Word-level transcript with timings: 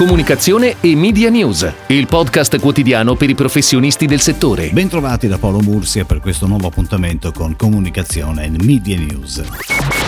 Comunicazione 0.00 0.76
e 0.80 0.96
Media 0.96 1.28
News, 1.28 1.70
il 1.88 2.06
podcast 2.06 2.58
quotidiano 2.58 3.16
per 3.16 3.28
i 3.28 3.34
professionisti 3.34 4.06
del 4.06 4.20
settore. 4.20 4.70
Bentrovati 4.70 5.28
da 5.28 5.36
Paolo 5.36 5.60
Mursia 5.60 6.06
per 6.06 6.20
questo 6.20 6.46
nuovo 6.46 6.68
appuntamento 6.68 7.32
con 7.32 7.54
Comunicazione 7.54 8.46
e 8.46 8.50
Media 8.64 8.96
News. 8.98 9.42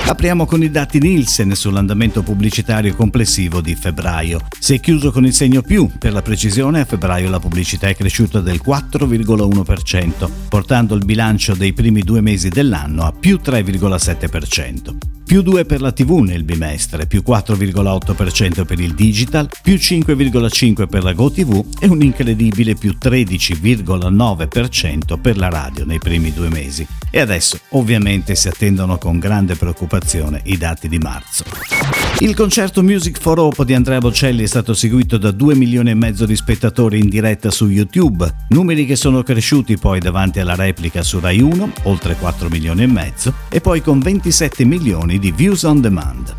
Apriamo 0.07 0.47
con 0.47 0.63
i 0.63 0.71
dati 0.71 0.99
Nielsen 0.99 1.55
sull'andamento 1.55 2.23
pubblicitario 2.23 2.95
complessivo 2.95 3.61
di 3.61 3.75
febbraio. 3.75 4.47
Si 4.59 4.73
è 4.73 4.81
chiuso 4.81 5.13
con 5.13 5.27
il 5.27 5.35
segno 5.35 5.61
più, 5.61 5.91
per 5.99 6.15
la 6.15 6.23
precisione 6.23 6.81
a 6.81 6.87
febbraio 6.87 7.29
la 7.29 7.39
pubblicità 7.39 7.89
è 7.89 7.95
cresciuta 7.95 8.41
del 8.41 8.63
4,1%, 8.65 10.31
portando 10.49 10.95
il 10.95 11.05
bilancio 11.05 11.53
dei 11.53 11.75
primi 11.75 12.01
due 12.01 12.23
mesi 12.23 12.49
dell'anno 12.49 13.05
a 13.05 13.13
più 13.13 13.39
3,7% 13.45 15.12
più 15.33 15.41
2 15.41 15.65
per 15.65 15.81
la 15.81 15.93
TV 15.93 16.19
nel 16.19 16.45
bimestre, 16.45 17.07
più 17.07 17.23
4,8% 17.27 18.67
per 18.67 18.79
il 18.79 18.93
digital, 18.93 19.49
più 19.63 19.77
5,5% 19.77 20.87
per 20.87 21.03
la 21.03 21.15
GoTV 21.15 21.79
e 21.81 21.87
un 21.87 22.03
incredibile 22.03 22.75
più 22.75 22.99
13,9% 23.03 25.19
per 25.19 25.39
la 25.39 25.49
radio 25.49 25.87
nei 25.87 26.01
primi 26.01 26.35
due 26.35 26.51
mesi. 26.51 26.87
E 27.11 27.19
adesso 27.19 27.59
ovviamente 27.71 28.35
si 28.35 28.49
attendono 28.49 28.99
con 28.99 29.19
grande 29.19 29.55
preoccupazione 29.55 30.43
i 30.45 30.59
dati 30.59 30.87
di 30.87 30.99
marzo. 30.99 32.02
Il 32.23 32.37
concerto 32.37 32.85
Music 32.85 33.19
for 33.19 33.41
Hope 33.41 33.65
di 33.65 33.75
Andrea 33.75 33.99
Bocelli 33.99 34.45
è 34.45 34.47
stato 34.47 34.75
seguito 34.75 35.19
da 35.19 35.33
2 35.33 35.57
milioni 35.57 35.91
e 35.91 35.95
mezzo 35.95 36.25
di 36.25 36.37
spettatori 36.37 37.01
in 37.01 37.09
diretta 37.09 37.51
su 37.51 37.67
YouTube, 37.67 38.33
numeri 38.51 38.87
che 38.87 38.95
sono 38.95 39.25
cresciuti 39.25 39.77
poi 39.77 39.99
davanti 39.99 40.39
alla 40.39 40.55
replica 40.55 41.03
su 41.03 41.19
Rai 41.19 41.41
1, 41.41 41.73
oltre 41.83 42.15
4 42.15 42.49
milioni 42.49 42.85
e 42.85 42.87
mezzo, 42.87 43.35
e 43.49 43.61
poi 43.61 43.83
con 43.83 43.99
27 43.99 44.65
milioni 44.65 45.19
di 45.19 45.33
views 45.33 45.65
on 45.65 45.81
demand. 45.81 46.33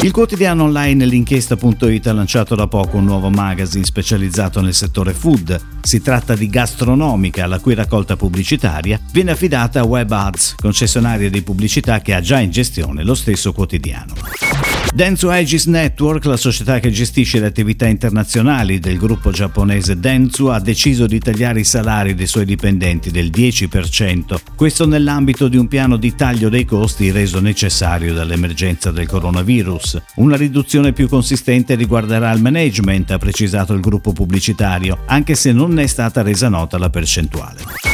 Il 0.00 0.10
quotidiano 0.10 0.64
online 0.64 1.04
l'inchiesta.it 1.04 2.06
ha 2.06 2.12
lanciato 2.14 2.54
da 2.54 2.66
poco 2.66 2.96
un 2.96 3.04
nuovo 3.04 3.28
magazine 3.28 3.84
specializzato 3.84 4.62
nel 4.62 4.72
settore 4.72 5.12
food. 5.12 5.60
Si 5.82 6.00
tratta 6.00 6.34
di 6.34 6.48
Gastronomica, 6.48 7.46
la 7.46 7.58
cui 7.58 7.74
raccolta 7.74 8.16
pubblicitaria 8.16 8.98
viene 9.12 9.32
affidata 9.32 9.80
a 9.80 9.84
Web 9.84 10.10
Ads, 10.10 10.54
concessionaria 10.56 11.28
di 11.28 11.42
pubblicità 11.42 12.00
che 12.00 12.14
ha 12.14 12.22
già 12.22 12.40
in 12.40 12.50
gestione 12.50 13.04
lo 13.04 13.14
stesso 13.14 13.52
quotidiano. 13.52 14.63
Dentsu 14.94 15.26
Aegis 15.26 15.66
Network, 15.66 16.24
la 16.24 16.36
società 16.36 16.78
che 16.78 16.92
gestisce 16.92 17.40
le 17.40 17.46
attività 17.46 17.84
internazionali 17.88 18.78
del 18.78 18.96
gruppo 18.96 19.32
giapponese 19.32 19.98
Dentsu, 19.98 20.46
ha 20.46 20.60
deciso 20.60 21.08
di 21.08 21.18
tagliare 21.18 21.58
i 21.58 21.64
salari 21.64 22.14
dei 22.14 22.28
suoi 22.28 22.44
dipendenti 22.44 23.10
del 23.10 23.26
10%, 23.26 24.36
questo 24.54 24.86
nell'ambito 24.86 25.48
di 25.48 25.56
un 25.56 25.66
piano 25.66 25.96
di 25.96 26.14
taglio 26.14 26.48
dei 26.48 26.64
costi 26.64 27.10
reso 27.10 27.40
necessario 27.40 28.14
dall'emergenza 28.14 28.92
del 28.92 29.08
coronavirus. 29.08 30.00
Una 30.18 30.36
riduzione 30.36 30.92
più 30.92 31.08
consistente 31.08 31.74
riguarderà 31.74 32.30
il 32.30 32.40
management, 32.40 33.10
ha 33.10 33.18
precisato 33.18 33.74
il 33.74 33.80
gruppo 33.80 34.12
pubblicitario, 34.12 34.98
anche 35.06 35.34
se 35.34 35.50
non 35.50 35.76
è 35.80 35.88
stata 35.88 36.22
resa 36.22 36.48
nota 36.48 36.78
la 36.78 36.90
percentuale. 36.90 37.93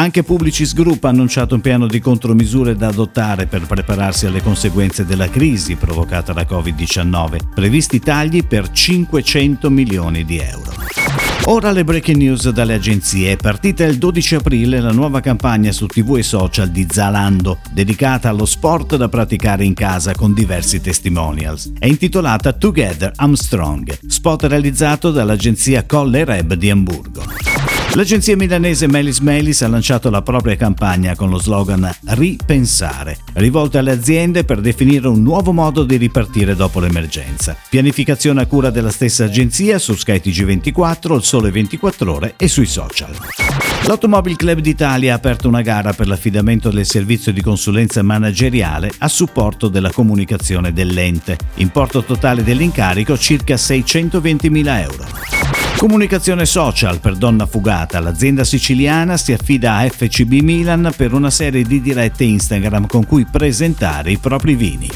Anche 0.00 0.22
Publicis 0.22 0.72
Group 0.72 1.04
ha 1.04 1.10
annunciato 1.10 1.54
un 1.54 1.60
piano 1.60 1.86
di 1.86 2.00
contromisure 2.00 2.74
da 2.74 2.86
adottare 2.86 3.44
per 3.44 3.66
prepararsi 3.66 4.24
alle 4.24 4.40
conseguenze 4.40 5.04
della 5.04 5.28
crisi 5.28 5.74
provocata 5.74 6.32
da 6.32 6.46
Covid-19, 6.48 7.52
previsti 7.54 7.98
tagli 7.98 8.42
per 8.42 8.70
500 8.70 9.68
milioni 9.68 10.24
di 10.24 10.38
euro. 10.38 10.72
Ora 11.44 11.70
le 11.70 11.84
breaking 11.84 12.16
news 12.16 12.48
dalle 12.48 12.72
agenzie. 12.72 13.32
È 13.32 13.36
partita 13.36 13.84
il 13.84 13.98
12 13.98 14.36
aprile 14.36 14.80
la 14.80 14.92
nuova 14.92 15.20
campagna 15.20 15.70
su 15.70 15.84
TV 15.84 16.16
e 16.16 16.22
social 16.22 16.70
di 16.70 16.86
Zalando, 16.90 17.58
dedicata 17.70 18.30
allo 18.30 18.46
sport 18.46 18.96
da 18.96 19.10
praticare 19.10 19.64
in 19.66 19.74
casa 19.74 20.14
con 20.14 20.32
diversi 20.32 20.80
testimonials. 20.80 21.72
È 21.78 21.84
intitolata 21.84 22.54
Together 22.54 23.12
I'm 23.20 23.34
Strong, 23.34 23.98
spot 24.06 24.44
realizzato 24.44 25.10
dall'agenzia 25.10 25.84
Colle 25.84 26.24
Reb 26.24 26.54
di 26.54 26.70
Amburgo. 26.70 27.49
L'agenzia 27.94 28.36
milanese 28.36 28.86
Melis 28.86 29.18
Melis 29.18 29.62
ha 29.62 29.68
lanciato 29.68 30.10
la 30.10 30.22
propria 30.22 30.54
campagna 30.54 31.16
con 31.16 31.28
lo 31.28 31.38
slogan 31.38 31.92
Ripensare, 32.04 33.18
rivolta 33.34 33.80
alle 33.80 33.90
aziende 33.90 34.44
per 34.44 34.60
definire 34.60 35.08
un 35.08 35.20
nuovo 35.22 35.52
modo 35.52 35.82
di 35.82 35.96
ripartire 35.96 36.54
dopo 36.54 36.78
l'emergenza. 36.78 37.56
Pianificazione 37.68 38.42
a 38.42 38.46
cura 38.46 38.70
della 38.70 38.92
stessa 38.92 39.24
agenzia 39.24 39.78
su 39.80 39.94
Sky 39.94 40.20
TG24, 40.24 41.14
Il 41.16 41.22
Sole 41.24 41.50
24 41.50 42.14
Ore 42.14 42.34
e 42.36 42.46
sui 42.46 42.66
social. 42.66 43.10
L'Automobile 43.86 44.36
Club 44.36 44.60
d'Italia 44.60 45.14
ha 45.14 45.16
aperto 45.16 45.48
una 45.48 45.62
gara 45.62 45.92
per 45.92 46.06
l'affidamento 46.06 46.70
del 46.70 46.86
servizio 46.86 47.32
di 47.32 47.42
consulenza 47.42 48.02
manageriale 48.02 48.92
a 48.98 49.08
supporto 49.08 49.66
della 49.66 49.90
comunicazione 49.90 50.72
dell'ente. 50.72 51.36
Importo 51.54 52.04
totale 52.04 52.44
dell'incarico 52.44 53.18
circa 53.18 53.56
620.000 53.56 54.80
euro. 54.80 55.19
Comunicazione 55.80 56.44
social 56.44 57.00
per 57.00 57.16
Donna 57.16 57.46
Fugata. 57.46 58.00
L'azienda 58.00 58.44
siciliana 58.44 59.16
si 59.16 59.32
affida 59.32 59.76
a 59.76 59.88
FCB 59.88 60.42
Milan 60.42 60.92
per 60.94 61.14
una 61.14 61.30
serie 61.30 61.62
di 61.62 61.80
dirette 61.80 62.22
Instagram 62.22 62.86
con 62.86 63.06
cui 63.06 63.24
presentare 63.24 64.10
i 64.10 64.18
propri 64.18 64.56
vini. 64.56 64.90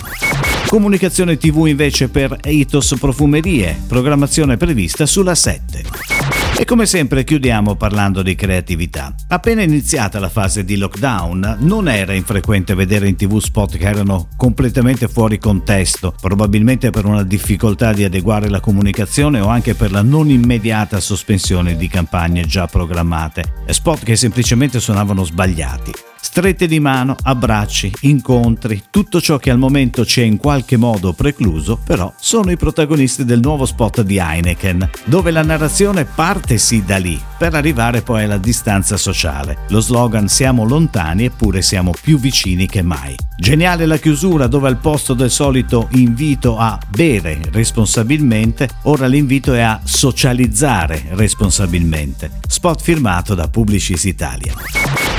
Comunicazione 0.67 1.39
TV 1.39 1.69
invece 1.69 2.11
per 2.11 2.37
Ethos 2.43 2.97
Profumerie, 3.01 3.81
programmazione 3.89 4.59
prevista 4.59 5.07
sulla 5.07 5.35
7. 5.35 6.44
E 6.57 6.65
come 6.65 6.87
sempre 6.87 7.25
chiudiamo 7.25 7.75
parlando 7.75 8.23
di 8.23 8.37
creatività. 8.37 9.13
Appena 9.29 9.63
iniziata 9.63 10.21
la 10.21 10.29
fase 10.29 10.65
di 10.65 10.77
lockdown, 10.77 11.57
non 11.61 11.89
era 11.89 12.15
infrequente 12.15 12.75
vedere 12.75 13.09
in 13.09 13.17
tv 13.17 13.39
spot 13.39 13.77
che 13.77 13.85
erano 13.85 14.29
completamente 14.37 15.09
fuori 15.09 15.39
contesto, 15.39 16.15
probabilmente 16.19 16.91
per 16.91 17.07
una 17.07 17.25
difficoltà 17.25 17.93
di 17.93 18.05
adeguare 18.05 18.49
la 18.49 18.61
comunicazione 18.61 19.41
o 19.41 19.49
anche 19.49 19.75
per 19.75 19.91
la 19.91 20.03
non 20.03 20.31
immediata 20.31 21.01
sospensione 21.01 21.77
di 21.77 21.89
campagne 21.89 22.47
già 22.47 22.67
programmate, 22.67 23.65
spot 23.67 24.05
che 24.05 24.15
semplicemente 24.15 24.79
suonavano 24.79 25.25
sbagliati. 25.25 26.14
Strette 26.27 26.67
di 26.67 26.81
mano, 26.81 27.17
abbracci, 27.23 27.93
incontri, 28.01 28.85
tutto 28.89 29.21
ciò 29.21 29.37
che 29.37 29.51
al 29.51 29.59
momento 29.59 30.07
ci 30.07 30.23
è 30.23 30.25
in 30.25 30.39
qualche 30.39 30.79
modo 30.79 31.13
precluso, 31.13 31.79
però 31.85 32.13
sono 32.19 32.51
i 32.51 32.57
protagonisti 32.57 33.27
del 33.27 33.41
nuovo 33.41 33.67
spot 33.67 34.01
di 34.01 34.17
Heineken, 34.17 34.91
dove 35.05 35.31
la 35.31 35.43
narrazione 35.43 36.07
parte 36.07 36.57
sì 36.57 36.83
da 36.83 36.97
lì, 36.97 37.21
per 37.37 37.55
arrivare 37.55 38.01
poi 38.01 38.25
alla 38.25 38.39
distanza 38.39 38.97
sociale. 38.97 39.59
Lo 39.69 39.81
slogan 39.81 40.27
Siamo 40.27 40.65
lontani 40.65 41.27
eppure 41.27 41.61
siamo 41.61 41.93
più 42.01 42.19
vicini 42.19 42.67
che 42.67 42.81
mai. 42.81 43.15
Geniale 43.37 43.85
la 43.85 43.99
chiusura 43.99 44.47
dove 44.47 44.69
al 44.69 44.79
posto 44.79 45.13
del 45.13 45.31
solito 45.31 45.89
invito 45.93 46.57
a 46.57 46.79
bere 46.89 47.39
responsabilmente, 47.53 48.71
ora 48.85 49.07
l'invito 49.07 49.53
è 49.53 49.61
a 49.61 49.79
socializzare 49.85 51.05
responsabilmente. 51.11 52.31
Spot 52.49 52.81
firmato 52.81 53.35
da 53.35 53.47
Publicis 53.49 54.05
Italia. 54.05 54.55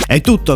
È 0.07 0.21
tutto, 0.21 0.55